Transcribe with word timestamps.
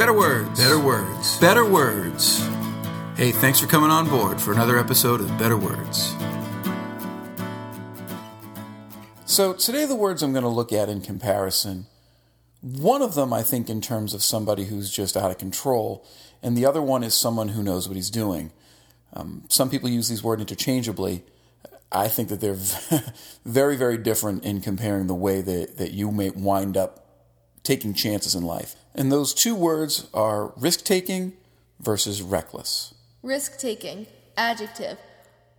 Better 0.00 0.14
words. 0.14 0.58
Better 0.58 0.80
words. 0.80 1.38
Better 1.40 1.70
words. 1.70 2.38
Hey, 3.18 3.32
thanks 3.32 3.60
for 3.60 3.66
coming 3.66 3.90
on 3.90 4.08
board 4.08 4.40
for 4.40 4.50
another 4.50 4.78
episode 4.78 5.20
of 5.20 5.28
Better 5.38 5.58
Words. 5.58 6.14
So, 9.26 9.52
today, 9.52 9.84
the 9.84 9.94
words 9.94 10.22
I'm 10.22 10.32
going 10.32 10.42
to 10.42 10.48
look 10.48 10.72
at 10.72 10.88
in 10.88 11.02
comparison, 11.02 11.84
one 12.62 13.02
of 13.02 13.14
them 13.14 13.34
I 13.34 13.42
think 13.42 13.68
in 13.68 13.82
terms 13.82 14.14
of 14.14 14.22
somebody 14.22 14.64
who's 14.64 14.90
just 14.90 15.18
out 15.18 15.30
of 15.30 15.36
control, 15.36 16.02
and 16.42 16.56
the 16.56 16.64
other 16.64 16.80
one 16.80 17.04
is 17.04 17.12
someone 17.12 17.48
who 17.48 17.62
knows 17.62 17.86
what 17.86 17.96
he's 17.96 18.08
doing. 18.08 18.52
Um, 19.12 19.44
some 19.50 19.68
people 19.68 19.90
use 19.90 20.08
these 20.08 20.24
words 20.24 20.40
interchangeably. 20.40 21.24
I 21.92 22.08
think 22.08 22.30
that 22.30 22.40
they're 22.40 22.56
very, 23.44 23.76
very 23.76 23.98
different 23.98 24.46
in 24.46 24.62
comparing 24.62 25.08
the 25.08 25.14
way 25.14 25.42
that, 25.42 25.76
that 25.76 25.90
you 25.90 26.10
may 26.10 26.30
wind 26.30 26.78
up 26.78 27.09
taking 27.62 27.94
chances 27.94 28.34
in 28.34 28.42
life. 28.42 28.74
And 28.94 29.10
those 29.10 29.34
two 29.34 29.54
words 29.54 30.08
are 30.12 30.52
risk 30.56 30.84
taking 30.84 31.34
versus 31.78 32.22
reckless. 32.22 32.94
Risk 33.22 33.58
taking, 33.58 34.06
adjective, 34.36 34.98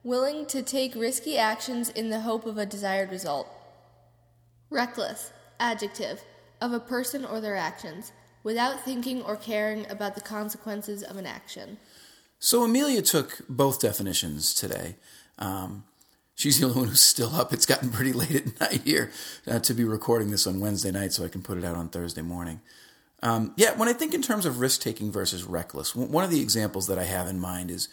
willing 0.03 0.45
to 0.47 0.61
take 0.61 0.95
risky 0.95 1.37
actions 1.37 1.89
in 1.89 2.09
the 2.09 2.21
hope 2.21 2.45
of 2.45 2.57
a 2.57 2.65
desired 2.65 3.11
result. 3.11 3.47
Reckless, 4.69 5.31
adjective, 5.59 6.23
of 6.59 6.73
a 6.73 6.79
person 6.79 7.25
or 7.25 7.41
their 7.41 7.55
actions, 7.55 8.11
without 8.43 8.81
thinking 8.81 9.21
or 9.21 9.35
caring 9.35 9.89
about 9.89 10.15
the 10.15 10.21
consequences 10.21 11.03
of 11.03 11.17
an 11.17 11.25
action. 11.25 11.77
So 12.39 12.63
Amelia 12.63 13.01
took 13.01 13.41
both 13.47 13.79
definitions 13.79 14.53
today. 14.53 14.95
Um, 15.37 15.83
she's 16.41 16.59
the 16.59 16.65
only 16.65 16.79
one 16.79 16.87
who's 16.87 17.01
still 17.01 17.35
up. 17.35 17.53
It's 17.53 17.67
gotten 17.67 17.91
pretty 17.91 18.13
late 18.13 18.35
at 18.35 18.59
night 18.59 18.81
here 18.83 19.11
uh, 19.47 19.59
to 19.59 19.73
be 19.73 19.83
recording 19.83 20.31
this 20.31 20.47
on 20.47 20.59
Wednesday 20.59 20.91
night 20.91 21.13
so 21.13 21.23
I 21.23 21.27
can 21.27 21.43
put 21.43 21.57
it 21.57 21.63
out 21.63 21.75
on 21.75 21.89
Thursday 21.89 22.23
morning. 22.23 22.61
Um, 23.21 23.53
yeah, 23.55 23.77
when 23.77 23.87
I 23.87 23.93
think 23.93 24.15
in 24.15 24.23
terms 24.23 24.47
of 24.47 24.59
risk 24.59 24.81
taking 24.81 25.11
versus 25.11 25.43
reckless, 25.43 25.95
one 25.95 26.23
of 26.23 26.31
the 26.31 26.41
examples 26.41 26.87
that 26.87 26.97
I 26.97 27.03
have 27.03 27.27
in 27.27 27.39
mind 27.39 27.69
is 27.69 27.87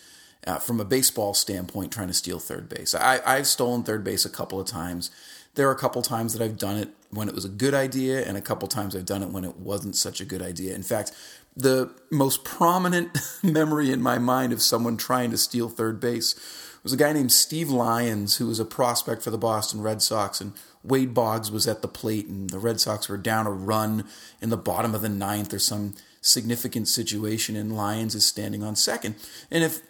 uh, 0.46 0.58
from 0.58 0.80
a 0.80 0.84
baseball 0.86 1.34
standpoint, 1.34 1.92
trying 1.92 2.08
to 2.08 2.14
steal 2.14 2.38
third 2.38 2.70
base. 2.70 2.94
I, 2.94 3.20
I've 3.26 3.46
stolen 3.46 3.82
third 3.82 4.02
base 4.02 4.24
a 4.24 4.30
couple 4.30 4.58
of 4.58 4.66
times. 4.66 5.10
There 5.54 5.68
are 5.68 5.72
a 5.72 5.78
couple 5.78 6.00
times 6.00 6.32
that 6.32 6.42
I've 6.42 6.56
done 6.56 6.78
it 6.78 6.88
when 7.10 7.28
it 7.28 7.34
was 7.34 7.44
a 7.44 7.50
good 7.50 7.74
idea, 7.74 8.24
and 8.24 8.38
a 8.38 8.40
couple 8.40 8.66
times 8.68 8.96
I've 8.96 9.04
done 9.04 9.22
it 9.22 9.28
when 9.28 9.44
it 9.44 9.56
wasn't 9.58 9.96
such 9.96 10.22
a 10.22 10.24
good 10.24 10.40
idea. 10.40 10.74
In 10.74 10.82
fact, 10.82 11.12
the 11.54 11.90
most 12.10 12.44
prominent 12.44 13.18
memory 13.42 13.92
in 13.92 14.00
my 14.00 14.16
mind 14.16 14.54
of 14.54 14.62
someone 14.62 14.96
trying 14.96 15.30
to 15.32 15.36
steal 15.36 15.68
third 15.68 16.00
base 16.00 16.34
was 16.82 16.92
a 16.92 16.96
guy 16.96 17.12
named 17.12 17.32
Steve 17.32 17.70
Lyons, 17.70 18.36
who 18.36 18.46
was 18.46 18.60
a 18.60 18.64
prospect 18.64 19.22
for 19.22 19.30
the 19.30 19.38
Boston 19.38 19.80
Red 19.80 20.02
Sox, 20.02 20.40
and 20.40 20.52
Wade 20.82 21.14
Boggs 21.14 21.50
was 21.50 21.66
at 21.66 21.82
the 21.82 21.88
plate, 21.88 22.26
and 22.26 22.50
the 22.50 22.58
Red 22.58 22.80
Sox 22.80 23.08
were 23.08 23.16
down 23.16 23.46
a 23.46 23.50
run 23.50 24.04
in 24.40 24.50
the 24.50 24.56
bottom 24.56 24.94
of 24.94 25.02
the 25.02 25.08
ninth 25.08 25.52
or 25.52 25.58
some 25.58 25.94
significant 26.20 26.88
situation, 26.88 27.56
and 27.56 27.76
Lyons 27.76 28.14
is 28.14 28.26
standing 28.26 28.62
on 28.62 28.76
second. 28.76 29.16
And 29.50 29.64
if 29.64 29.80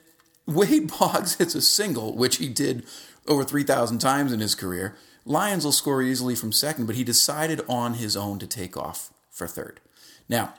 Wade 0.47 0.91
Boggs 0.99 1.37
hits 1.37 1.55
a 1.55 1.63
single, 1.63 2.17
which 2.17 2.37
he 2.37 2.49
did 2.49 2.85
over 3.27 3.45
3,000 3.45 3.99
times 3.99 4.33
in 4.33 4.41
his 4.41 4.55
career, 4.55 4.97
Lyons 5.25 5.65
will 5.65 5.73
score 5.73 6.03
easily 6.03 6.35
from 6.35 6.53
second, 6.53 6.87
but 6.87 6.97
he 6.97 7.05
decided 7.05 7.61
on 7.69 7.95
his 7.95 8.17
own 8.17 8.39
to 8.39 8.47
take 8.47 8.77
off 8.77 9.13
for 9.31 9.47
third. 9.47 9.81
Now, 10.29 10.55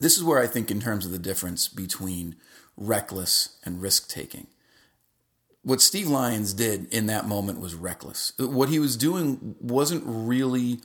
this 0.00 0.16
is 0.16 0.24
where 0.24 0.42
I 0.42 0.46
think, 0.46 0.70
in 0.70 0.80
terms 0.80 1.04
of 1.04 1.12
the 1.12 1.18
difference 1.18 1.68
between 1.68 2.36
reckless 2.76 3.58
and 3.64 3.82
risk 3.82 4.08
taking, 4.08 4.46
what 5.64 5.80
Steve 5.80 6.08
Lyons 6.08 6.52
did 6.52 6.92
in 6.92 7.06
that 7.06 7.26
moment 7.26 7.58
was 7.58 7.74
reckless. 7.74 8.32
What 8.38 8.68
he 8.68 8.78
was 8.78 8.96
doing 8.96 9.56
wasn't 9.60 10.04
really 10.06 10.80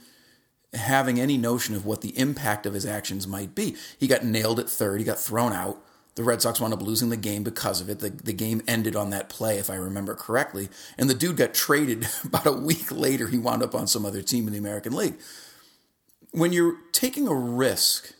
having 0.73 1.19
any 1.19 1.37
notion 1.37 1.75
of 1.75 1.85
what 1.85 2.01
the 2.01 2.17
impact 2.17 2.65
of 2.65 2.73
his 2.73 2.85
actions 2.85 3.27
might 3.27 3.53
be. 3.53 3.75
He 3.99 4.07
got 4.07 4.23
nailed 4.23 4.59
at 4.59 4.69
third, 4.69 4.99
he 4.99 5.05
got 5.05 5.19
thrown 5.19 5.51
out. 5.51 5.83
The 6.15 6.23
Red 6.23 6.41
Sox 6.41 6.59
wound 6.59 6.73
up 6.73 6.81
losing 6.81 7.09
the 7.09 7.17
game 7.17 7.43
because 7.43 7.79
of 7.79 7.89
it. 7.89 7.99
The, 7.99 8.09
the 8.09 8.33
game 8.33 8.61
ended 8.67 8.95
on 8.95 9.09
that 9.11 9.29
play, 9.29 9.57
if 9.57 9.69
I 9.69 9.75
remember 9.75 10.15
correctly. 10.15 10.67
And 10.97 11.09
the 11.09 11.13
dude 11.13 11.37
got 11.37 11.53
traded 11.53 12.07
about 12.23 12.45
a 12.45 12.51
week 12.51 12.91
later. 12.91 13.27
He 13.27 13.37
wound 13.37 13.63
up 13.63 13.75
on 13.75 13.87
some 13.87 14.05
other 14.05 14.21
team 14.21 14.47
in 14.47 14.53
the 14.53 14.59
American 14.59 14.93
League. 14.93 15.15
When 16.31 16.51
you're 16.51 16.77
taking 16.91 17.27
a 17.27 17.33
risk, 17.33 18.13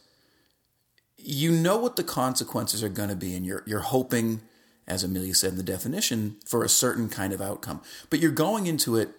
you 1.18 1.52
know 1.52 1.78
what 1.78 1.96
the 1.96 2.04
consequences 2.04 2.84
are 2.84 2.90
going 2.90 3.10
to 3.10 3.16
be, 3.16 3.36
and 3.36 3.46
you're, 3.46 3.64
you're 3.66 3.80
hoping 3.80 4.42
as 4.90 5.04
Amelia 5.04 5.36
said 5.36 5.52
in 5.52 5.58
the 5.58 5.64
definition, 5.64 6.38
for 6.46 6.64
a 6.64 6.70
certain 6.70 7.10
kind 7.10 7.32
of 7.32 7.42
outcome. 7.42 7.82
But 8.10 8.20
you're 8.20 8.32
going 8.32 8.68
into 8.68 8.98
it 8.98 9.12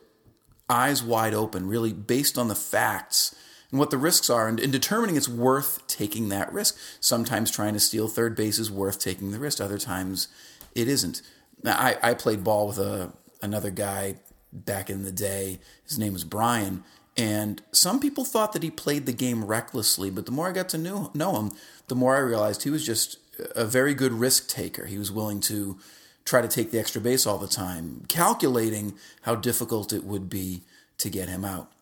eyes 0.68 1.02
wide 1.02 1.34
open, 1.34 1.66
really 1.66 1.92
based 1.92 2.38
on 2.38 2.48
the 2.48 2.54
facts 2.54 3.34
and 3.70 3.78
what 3.78 3.90
the 3.90 3.98
risks 3.98 4.28
are, 4.28 4.48
and, 4.48 4.58
and 4.58 4.72
determining 4.72 5.16
it's 5.16 5.28
worth 5.28 5.86
taking 5.86 6.28
that 6.28 6.52
risk. 6.52 6.76
Sometimes 7.00 7.50
trying 7.50 7.74
to 7.74 7.80
steal 7.80 8.08
third 8.08 8.34
base 8.34 8.58
is 8.58 8.70
worth 8.70 8.98
taking 8.98 9.30
the 9.30 9.38
risk, 9.38 9.60
other 9.60 9.78
times 9.78 10.28
it 10.74 10.88
isn't. 10.88 11.22
Now, 11.62 11.76
I, 11.78 11.96
I 12.02 12.14
played 12.14 12.42
ball 12.42 12.68
with 12.68 12.78
a, 12.78 13.12
another 13.42 13.70
guy 13.70 14.16
back 14.52 14.90
in 14.90 15.04
the 15.04 15.12
day. 15.12 15.60
His 15.86 15.98
name 15.98 16.12
was 16.12 16.24
Brian. 16.24 16.84
And 17.16 17.62
some 17.72 18.00
people 18.00 18.24
thought 18.24 18.52
that 18.52 18.62
he 18.62 18.70
played 18.70 19.06
the 19.06 19.12
game 19.12 19.44
recklessly, 19.44 20.10
but 20.10 20.26
the 20.26 20.32
more 20.32 20.48
I 20.48 20.52
got 20.52 20.68
to 20.70 20.78
know, 20.78 21.10
know 21.14 21.36
him, 21.36 21.52
the 21.88 21.94
more 21.94 22.16
I 22.16 22.20
realized 22.20 22.62
he 22.62 22.70
was 22.70 22.86
just 22.86 23.18
a 23.54 23.64
very 23.64 23.94
good 23.94 24.12
risk 24.12 24.48
taker. 24.48 24.86
He 24.86 24.98
was 24.98 25.10
willing 25.10 25.40
to 25.42 25.78
try 26.24 26.40
to 26.40 26.48
take 26.48 26.70
the 26.70 26.78
extra 26.78 27.00
base 27.00 27.26
all 27.26 27.38
the 27.38 27.48
time, 27.48 28.04
calculating 28.08 28.94
how 29.22 29.34
difficult 29.34 29.92
it 29.92 30.04
would 30.04 30.28
be 30.28 30.62
to 30.98 31.08
get 31.08 31.28
him 31.28 31.44
out. 31.44 31.72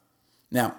Now, 0.50 0.76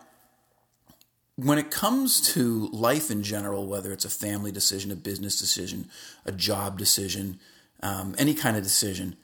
when 1.35 1.57
it 1.57 1.71
comes 1.71 2.19
to 2.33 2.67
life 2.71 3.09
in 3.09 3.23
general, 3.23 3.67
whether 3.67 3.93
it's 3.93 4.05
a 4.05 4.09
family 4.09 4.51
decision, 4.51 4.91
a 4.91 4.95
business 4.95 5.39
decision, 5.39 5.89
a 6.25 6.31
job 6.31 6.77
decision, 6.77 7.39
um, 7.81 8.15
any 8.17 8.33
kind 8.33 8.57
of 8.57 8.63
decision, 8.63 9.15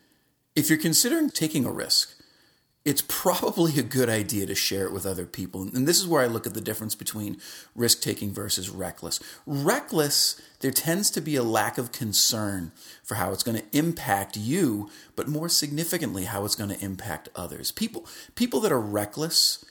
if 0.56 0.70
you're 0.70 0.80
considering 0.80 1.30
taking 1.30 1.66
a 1.66 1.72
risk, 1.72 2.14
it's 2.86 3.04
probably 3.08 3.80
a 3.80 3.84
good 3.84 4.10
idea 4.10 4.46
to 4.46 4.54
share 4.54 4.86
it 4.86 4.94
with 4.94 5.08
other 5.08 5.26
people. 5.26 5.64
And 5.64 5.88
this 5.88 6.00
is 6.00 6.08
where 6.08 6.22
I 6.22 6.28
look 6.28 6.46
at 6.46 6.54
the 6.54 6.62
difference 6.62 6.94
between 6.94 7.38
risk 7.76 8.00
taking 8.02 8.32
versus 8.32 8.70
reckless. 8.70 9.20
Reckless, 9.48 10.40
there 10.60 10.70
tends 10.70 11.10
to 11.12 11.22
be 11.22 11.36
a 11.36 11.42
lack 11.42 11.80
of 11.80 11.92
concern 11.92 12.72
for 13.04 13.16
how 13.16 13.32
it's 13.32 13.42
going 13.42 13.58
to 13.58 13.78
impact 13.78 14.38
you, 14.38 14.92
but 15.16 15.28
more 15.28 15.50
significantly, 15.50 16.26
how 16.26 16.46
it's 16.46 16.56
going 16.56 16.70
to 16.70 16.86
impact 16.86 17.28
others. 17.36 17.72
People, 17.72 18.06
people 18.36 18.60
that 18.60 18.72
are 18.72 18.80
reckless 18.80 19.66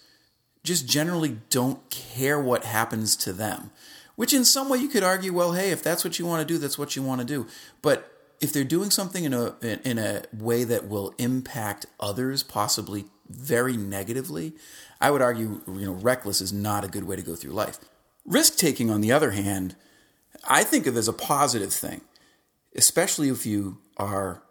just 0.65 0.89
generally 0.89 1.39
don't 1.51 1.89
care 1.91 2.41
what 2.41 2.65
happens 2.65 3.15
to 3.15 3.33
them, 3.33 3.71
which 4.17 4.33
in 4.33 4.45
some 4.45 4.69
way 4.69 4.79
you 4.79 4.89
could 4.89 5.05
argue, 5.05 5.33
well, 5.33 5.53
hey, 5.53 5.71
if 5.71 5.85
that's 5.85 6.03
what 6.03 6.19
you 6.19 6.27
want 6.27 6.47
to 6.47 6.53
do, 6.53 6.59
that's 6.59 6.79
what 6.79 6.97
you 6.97 7.03
want 7.03 7.21
to 7.21 7.27
do. 7.27 7.47
But 7.81 8.14
if 8.41 8.53
they're 8.53 8.65
doing 8.65 8.91
something 8.91 9.25
in 9.25 9.33
a 9.33 9.55
in 9.63 9.99
a 9.99 10.23
way 10.33 10.65
that 10.65 10.89
will 10.89 11.15
impact 11.19 11.87
others 11.99 12.43
possibly 12.43 13.07
very 13.29 13.77
negatively, 13.77 14.53
I 15.01 15.11
would 15.11 15.23
argue 15.23 15.63
you 15.67 15.87
know 15.87 15.93
reckless 15.93 16.41
is 16.41 16.53
not 16.53 16.85
a 16.85 16.89
good 16.89 17.05
way 17.05 17.17
to 17.17 17.23
go 17.23 17.35
through 17.35 17.53
life. 17.53 17.79
Risk 18.27 18.57
taking 18.57 18.91
on 18.91 19.01
the 19.01 19.13
other 19.13 19.33
hand, 19.33 19.77
I 20.49 20.65
think 20.65 20.87
of 20.87 20.97
as 20.97 21.09
a 21.09 21.13
positive 21.13 21.73
thing, 21.73 22.03
especially 22.75 23.29
if 23.29 23.47
you 23.47 23.79
are 23.97 24.43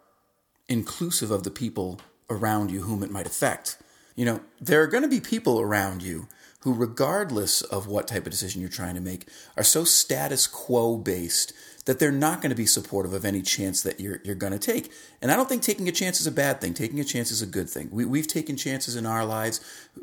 inclusive 0.68 1.30
of 1.30 1.42
the 1.42 1.50
people 1.50 2.00
around 2.30 2.70
you 2.70 2.82
whom 2.82 3.02
it 3.02 3.10
might 3.10 3.26
affect. 3.26 3.78
You 4.14 4.24
know, 4.24 4.40
there 4.60 4.82
are 4.82 4.86
going 4.86 5.02
to 5.02 5.08
be 5.08 5.20
people 5.20 5.60
around 5.60 6.02
you 6.02 6.28
who, 6.60 6.72
regardless 6.72 7.60
of 7.60 7.86
what 7.86 8.08
type 8.08 8.24
of 8.24 8.30
decision 8.30 8.60
you're 8.60 8.70
trying 8.70 8.94
to 8.94 9.00
make, 9.00 9.28
are 9.56 9.62
so 9.62 9.84
status 9.84 10.46
quo 10.46 10.96
based 10.96 11.52
that 11.84 11.98
they're 11.98 12.10
not 12.10 12.40
going 12.40 12.50
to 12.50 12.56
be 12.56 12.64
supportive 12.64 13.12
of 13.12 13.24
any 13.24 13.42
chance 13.42 13.82
that 13.82 14.00
you're, 14.00 14.20
you're 14.24 14.34
going 14.34 14.52
to 14.52 14.58
take. 14.58 14.90
And 15.20 15.30
I 15.30 15.36
don't 15.36 15.48
think 15.48 15.62
taking 15.62 15.88
a 15.88 15.92
chance 15.92 16.20
is 16.20 16.26
a 16.26 16.32
bad 16.32 16.60
thing. 16.60 16.72
Taking 16.72 17.00
a 17.00 17.04
chance 17.04 17.30
is 17.30 17.42
a 17.42 17.46
good 17.46 17.68
thing. 17.68 17.90
We, 17.92 18.06
we've 18.06 18.26
taken 18.26 18.56
chances 18.56 18.96
in 18.96 19.04
our 19.04 19.26
lives. 19.26 19.60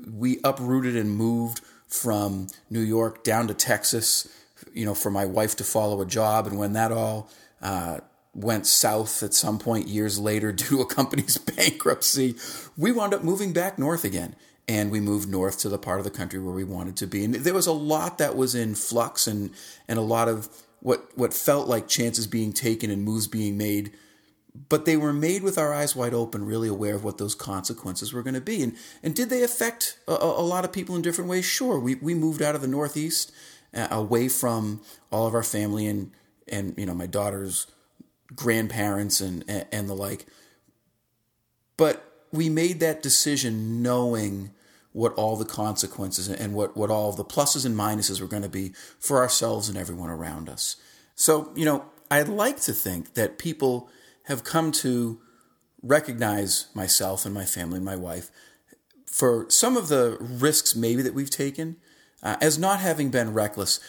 We 0.08 0.40
uprooted 0.44 0.96
and 0.96 1.10
moved 1.16 1.62
from 1.88 2.48
New 2.70 2.82
York 2.82 3.24
down 3.24 3.48
to 3.48 3.54
Texas, 3.54 4.28
you 4.74 4.86
know, 4.86 4.94
for 4.94 5.10
my 5.10 5.26
wife 5.26 5.56
to 5.56 5.64
follow 5.64 6.02
a 6.02 6.06
job. 6.06 6.46
And 6.46 6.60
when 6.60 6.74
that 6.74 6.92
all 6.92 7.30
uh, 7.62 8.02
went 8.34 8.66
south 8.66 9.24
at 9.24 9.34
some 9.34 9.60
point 9.60 9.88
years 9.88 10.20
later 10.20 10.52
due 10.52 10.66
to 10.66 10.82
a 10.82 10.86
company's 10.86 11.38
bankruptcy, 11.56 12.36
we 12.78 12.92
wound 12.92 13.14
up 13.14 13.24
moving 13.24 13.54
back 13.54 13.78
north 13.78 14.04
again. 14.04 14.36
And 14.68 14.90
we 14.90 15.02
moved 15.02 15.28
north 15.28 15.60
to 15.60 15.70
the 15.70 15.80
part 15.80 16.00
of 16.00 16.06
the 16.06 16.12
country 16.12 16.40
where 16.40 16.54
we 16.54 16.64
wanted 16.64 16.96
to 16.98 17.08
be. 17.08 17.26
And 17.26 17.34
there 17.34 17.54
was 17.54 17.68
a 17.68 17.74
lot 17.74 18.20
that 18.20 18.38
was 18.38 18.56
in 18.56 18.76
flux 18.76 19.28
and 19.28 19.50
and 19.88 20.00
a 20.00 20.04
lot 20.04 20.30
of 20.30 20.48
what 20.80 21.10
what 21.18 21.34
felt 21.34 21.68
like 21.68 21.90
chances 21.90 22.26
being 22.28 22.54
taken 22.54 22.90
and 22.90 23.04
moves 23.04 23.28
being 23.28 23.58
made. 23.58 23.92
But 24.70 24.86
they 24.86 24.96
were 24.96 25.12
made 25.12 25.44
with 25.44 25.58
our 25.58 25.74
eyes 25.74 25.96
wide 25.96 26.14
open 26.14 26.46
really 26.46 26.70
aware 26.70 26.96
of 26.96 27.04
what 27.04 27.18
those 27.18 27.36
consequences 27.36 28.14
were 28.14 28.24
going 28.24 28.36
to 28.36 28.40
be. 28.40 28.62
And 28.62 28.78
and 29.04 29.16
did 29.16 29.30
they 29.30 29.44
affect 29.44 29.98
a, 30.08 30.14
a, 30.14 30.46
lot 30.46 30.64
of 30.64 30.72
people 30.72 30.96
in 30.96 31.02
different 31.02 31.30
ways? 31.30 31.44
Sure. 31.44 31.78
We 31.78 31.96
we 31.96 32.14
moved 32.14 32.42
out 32.42 32.56
of 32.56 32.62
the 32.62 32.68
northeast 32.68 33.34
uh, 33.74 33.88
away 33.92 34.30
from 34.30 34.82
all 35.12 35.28
of 35.28 35.34
our 35.34 35.44
family 35.44 35.88
and 35.88 36.12
and 36.48 36.76
you 36.78 36.86
know 36.86 36.94
my 36.94 37.08
daughter's 37.08 37.68
grandparents 38.36 39.22
and 39.22 39.44
and, 39.48 39.66
and 39.72 39.90
the 39.90 39.94
like 39.94 40.26
but 41.78 42.28
we 42.32 42.50
made 42.50 42.80
that 42.80 43.02
decision 43.02 43.82
knowing 43.82 44.52
what 44.94 45.14
all 45.14 45.38
the 45.38 45.46
consequences 45.46 46.28
and 46.28 46.54
what, 46.54 46.76
what 46.76 46.90
all 46.90 47.12
the 47.12 47.24
pluses 47.24 47.66
and 47.66 47.76
minuses 47.76 48.20
were 48.20 48.28
going 48.28 48.44
to 48.44 48.50
be 48.50 48.74
for 49.00 49.18
ourselves 49.18 49.70
and 49.70 49.78
everyone 49.78 50.10
around 50.10 50.50
us. 50.50 50.76
So, 51.16 51.52
you 51.56 51.66
know, 51.66 51.86
I'd 52.10 52.28
like 52.28 52.60
to 52.62 52.74
think 52.74 53.14
that 53.14 53.38
people 53.38 53.90
have 54.26 54.44
come 54.44 54.72
to 54.74 55.20
recognize 55.82 56.68
myself 56.74 57.26
and 57.26 57.34
my 57.34 57.46
family 57.46 57.78
and 57.78 57.86
my 57.86 57.96
wife 57.96 58.30
for 59.06 59.46
some 59.50 59.78
of 59.78 59.88
the 59.88 60.18
risks 60.20 60.76
maybe 60.76 61.02
that 61.02 61.14
we've 61.14 61.30
taken 61.30 61.78
uh, 62.22 62.36
as 62.42 62.60
not 62.60 62.80
having 62.80 63.10
been 63.10 63.34
reckless. 63.34 63.80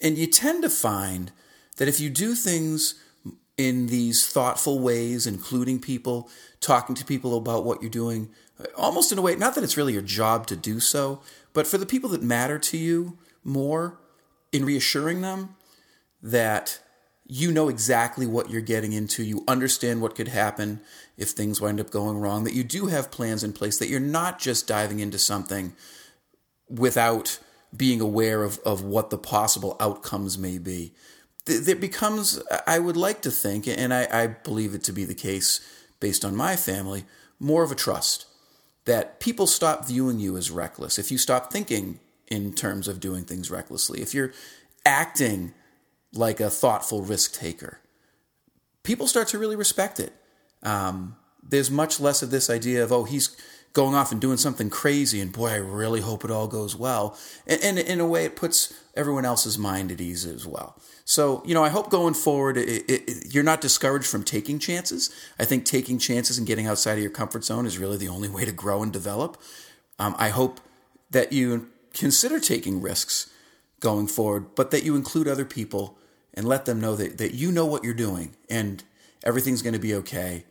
And 0.00 0.16
you 0.16 0.26
tend 0.26 0.62
to 0.62 0.70
find 0.70 1.32
that 1.76 1.88
if 1.88 2.00
you 2.00 2.08
do 2.08 2.34
things 2.34 2.94
in 3.60 3.88
these 3.88 4.26
thoughtful 4.26 4.78
ways, 4.78 5.26
including 5.26 5.78
people, 5.78 6.30
talking 6.60 6.94
to 6.94 7.04
people 7.04 7.36
about 7.36 7.62
what 7.62 7.82
you're 7.82 7.90
doing, 7.90 8.30
almost 8.74 9.12
in 9.12 9.18
a 9.18 9.20
way, 9.20 9.36
not 9.36 9.54
that 9.54 9.62
it's 9.62 9.76
really 9.76 9.92
your 9.92 10.00
job 10.00 10.46
to 10.46 10.56
do 10.56 10.80
so, 10.80 11.20
but 11.52 11.66
for 11.66 11.76
the 11.76 11.84
people 11.84 12.08
that 12.08 12.22
matter 12.22 12.58
to 12.58 12.78
you 12.78 13.18
more, 13.44 13.98
in 14.50 14.64
reassuring 14.64 15.20
them 15.20 15.56
that 16.22 16.80
you 17.26 17.52
know 17.52 17.68
exactly 17.68 18.26
what 18.26 18.48
you're 18.48 18.62
getting 18.62 18.94
into, 18.94 19.22
you 19.22 19.44
understand 19.46 20.00
what 20.00 20.14
could 20.14 20.28
happen 20.28 20.80
if 21.18 21.28
things 21.28 21.60
wind 21.60 21.78
up 21.80 21.90
going 21.90 22.16
wrong, 22.16 22.44
that 22.44 22.54
you 22.54 22.64
do 22.64 22.86
have 22.86 23.10
plans 23.10 23.44
in 23.44 23.52
place, 23.52 23.78
that 23.78 23.88
you're 23.88 24.00
not 24.00 24.38
just 24.38 24.66
diving 24.66 25.00
into 25.00 25.18
something 25.18 25.74
without 26.66 27.38
being 27.76 28.00
aware 28.00 28.42
of, 28.42 28.58
of 28.60 28.82
what 28.82 29.10
the 29.10 29.18
possible 29.18 29.76
outcomes 29.78 30.38
may 30.38 30.56
be. 30.56 30.94
There 31.46 31.76
becomes, 31.76 32.42
I 32.66 32.78
would 32.78 32.96
like 32.96 33.22
to 33.22 33.30
think, 33.30 33.66
and 33.66 33.94
I, 33.94 34.06
I 34.12 34.26
believe 34.26 34.74
it 34.74 34.84
to 34.84 34.92
be 34.92 35.04
the 35.04 35.14
case 35.14 35.60
based 35.98 36.24
on 36.24 36.36
my 36.36 36.54
family, 36.56 37.04
more 37.38 37.62
of 37.62 37.72
a 37.72 37.74
trust 37.74 38.26
that 38.84 39.20
people 39.20 39.46
stop 39.46 39.86
viewing 39.86 40.18
you 40.18 40.36
as 40.36 40.50
reckless. 40.50 40.98
If 40.98 41.10
you 41.10 41.18
stop 41.18 41.52
thinking 41.52 42.00
in 42.28 42.52
terms 42.52 42.88
of 42.88 43.00
doing 43.00 43.24
things 43.24 43.50
recklessly, 43.50 44.00
if 44.02 44.14
you're 44.14 44.32
acting 44.84 45.52
like 46.12 46.40
a 46.40 46.50
thoughtful 46.50 47.02
risk 47.02 47.34
taker, 47.34 47.78
people 48.82 49.06
start 49.06 49.28
to 49.28 49.38
really 49.38 49.56
respect 49.56 50.00
it. 50.00 50.12
Um, 50.62 51.16
there's 51.42 51.70
much 51.70 52.00
less 52.00 52.22
of 52.22 52.30
this 52.30 52.50
idea 52.50 52.84
of, 52.84 52.92
oh, 52.92 53.04
he's 53.04 53.36
going 53.72 53.94
off 53.94 54.10
and 54.10 54.20
doing 54.20 54.36
something 54.36 54.68
crazy, 54.68 55.20
and 55.20 55.32
boy, 55.32 55.50
I 55.50 55.56
really 55.56 56.00
hope 56.00 56.24
it 56.24 56.30
all 56.30 56.48
goes 56.48 56.74
well. 56.74 57.16
And, 57.46 57.62
and 57.62 57.78
in 57.78 58.00
a 58.00 58.06
way, 58.06 58.24
it 58.24 58.36
puts 58.36 58.74
everyone 58.96 59.24
else's 59.24 59.56
mind 59.56 59.92
at 59.92 60.00
ease 60.00 60.26
as 60.26 60.46
well. 60.46 60.76
So, 61.04 61.42
you 61.44 61.54
know, 61.54 61.64
I 61.64 61.68
hope 61.68 61.90
going 61.90 62.14
forward, 62.14 62.56
it, 62.56 62.84
it, 62.88 63.34
you're 63.34 63.44
not 63.44 63.60
discouraged 63.60 64.06
from 64.06 64.24
taking 64.24 64.58
chances. 64.58 65.10
I 65.38 65.44
think 65.44 65.64
taking 65.64 65.98
chances 65.98 66.38
and 66.38 66.46
getting 66.46 66.66
outside 66.66 66.94
of 66.94 67.00
your 67.00 67.10
comfort 67.10 67.44
zone 67.44 67.66
is 67.66 67.78
really 67.78 67.96
the 67.96 68.08
only 68.08 68.28
way 68.28 68.44
to 68.44 68.52
grow 68.52 68.82
and 68.82 68.92
develop. 68.92 69.40
Um, 69.98 70.14
I 70.18 70.30
hope 70.30 70.60
that 71.10 71.32
you 71.32 71.68
consider 71.94 72.40
taking 72.40 72.80
risks 72.80 73.30
going 73.80 74.06
forward, 74.06 74.54
but 74.54 74.70
that 74.70 74.84
you 74.84 74.94
include 74.94 75.26
other 75.26 75.44
people 75.44 75.98
and 76.34 76.46
let 76.46 76.64
them 76.64 76.80
know 76.80 76.94
that, 76.96 77.18
that 77.18 77.34
you 77.34 77.50
know 77.50 77.66
what 77.66 77.82
you're 77.82 77.94
doing 77.94 78.36
and 78.48 78.84
everything's 79.24 79.62
going 79.62 79.74
to 79.74 79.80
be 79.80 79.94
okay 79.94 80.44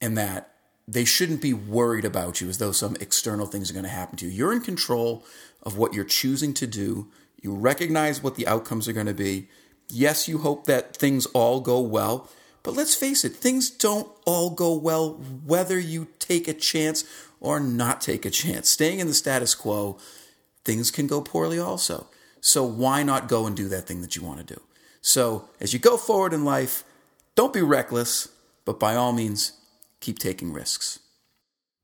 and 0.00 0.16
that 0.16 0.49
they 0.92 1.04
shouldn't 1.04 1.40
be 1.40 1.54
worried 1.54 2.04
about 2.04 2.40
you 2.40 2.48
as 2.48 2.58
though 2.58 2.72
some 2.72 2.96
external 3.00 3.46
things 3.46 3.70
are 3.70 3.74
going 3.74 3.84
to 3.84 3.90
happen 3.90 4.16
to 4.16 4.26
you. 4.26 4.32
You're 4.32 4.52
in 4.52 4.60
control 4.60 5.24
of 5.62 5.78
what 5.78 5.94
you're 5.94 6.04
choosing 6.04 6.52
to 6.54 6.66
do. 6.66 7.06
You 7.40 7.54
recognize 7.54 8.22
what 8.22 8.34
the 8.34 8.46
outcomes 8.48 8.88
are 8.88 8.92
going 8.92 9.06
to 9.06 9.14
be. 9.14 9.48
Yes, 9.88 10.26
you 10.26 10.38
hope 10.38 10.66
that 10.66 10.96
things 10.96 11.26
all 11.26 11.60
go 11.60 11.80
well, 11.80 12.28
but 12.64 12.74
let's 12.74 12.94
face 12.94 13.24
it, 13.24 13.36
things 13.36 13.70
don't 13.70 14.10
all 14.24 14.50
go 14.50 14.74
well 14.74 15.12
whether 15.44 15.78
you 15.78 16.08
take 16.18 16.48
a 16.48 16.54
chance 16.54 17.04
or 17.38 17.60
not 17.60 18.00
take 18.00 18.24
a 18.24 18.30
chance. 18.30 18.68
Staying 18.68 18.98
in 18.98 19.06
the 19.06 19.14
status 19.14 19.54
quo, 19.54 19.96
things 20.64 20.90
can 20.90 21.06
go 21.06 21.20
poorly 21.20 21.58
also. 21.58 22.08
So 22.40 22.64
why 22.64 23.04
not 23.04 23.28
go 23.28 23.46
and 23.46 23.56
do 23.56 23.68
that 23.68 23.86
thing 23.86 24.00
that 24.00 24.16
you 24.16 24.22
want 24.22 24.38
to 24.38 24.54
do? 24.54 24.60
So 25.02 25.48
as 25.60 25.72
you 25.72 25.78
go 25.78 25.96
forward 25.96 26.32
in 26.32 26.44
life, 26.44 26.82
don't 27.36 27.52
be 27.52 27.62
reckless, 27.62 28.28
but 28.64 28.80
by 28.80 28.96
all 28.96 29.12
means, 29.12 29.52
keep 30.00 30.18
taking 30.18 30.52
risks. 30.52 30.98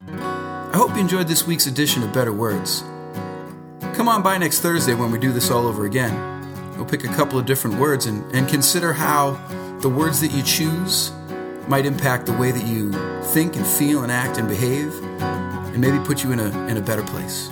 I 0.09 0.73
hope 0.75 0.95
you 0.95 1.01
enjoyed 1.01 1.29
this 1.29 1.47
week's 1.47 1.67
edition 1.67 2.03
of 2.03 2.13
Better 2.13 2.33
Words. 2.33 2.83
Come 3.95 4.09
on 4.09 4.23
by 4.23 4.39
next 4.39 4.61
Thursday 4.61 4.95
when 4.95 5.11
we 5.11 5.19
do 5.19 5.33
this 5.33 5.51
all 5.51 5.67
over 5.67 5.87
again. 5.87 6.15
We'll 6.77 6.87
pick 6.87 7.05
a 7.05 7.09
couple 7.09 7.39
of 7.39 7.47
different 7.47 7.79
words 7.79 8.07
and, 8.07 8.31
and 8.35 8.49
consider 8.49 8.93
how 8.93 9.33
the 9.81 9.89
words 9.89 10.21
that 10.21 10.33
you 10.33 10.43
choose 10.43 11.11
might 11.69 11.87
impact 11.87 12.27
the 12.27 12.33
way 12.33 12.53
that 12.53 12.67
you 12.67 12.93
think 13.33 13.57
and 13.57 13.67
feel 13.67 14.03
and 14.03 14.13
act 14.13 14.39
and 14.39 14.49
behave, 14.49 14.95
and 15.21 15.79
maybe 15.79 15.99
put 16.05 16.23
you 16.23 16.33
in 16.33 16.41
a, 16.41 16.67
in 16.69 16.77
a 16.77 16.83
better 16.83 17.03
place. 17.03 17.49